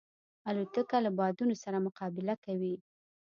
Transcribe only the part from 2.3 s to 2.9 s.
کوي.